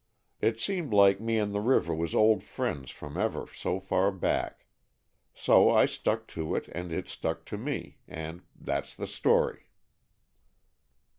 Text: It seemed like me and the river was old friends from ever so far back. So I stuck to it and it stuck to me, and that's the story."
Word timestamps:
It 0.39 0.59
seemed 0.59 0.93
like 0.93 1.21
me 1.21 1.37
and 1.37 1.53
the 1.53 1.61
river 1.61 1.93
was 1.93 2.15
old 2.15 2.41
friends 2.41 2.89
from 2.89 3.17
ever 3.17 3.45
so 3.45 3.79
far 3.79 4.11
back. 4.11 4.65
So 5.35 5.69
I 5.69 5.85
stuck 5.85 6.25
to 6.29 6.55
it 6.55 6.67
and 6.69 6.91
it 6.91 7.07
stuck 7.07 7.45
to 7.45 7.57
me, 7.59 7.99
and 8.07 8.41
that's 8.59 8.95
the 8.95 9.05
story." 9.05 9.67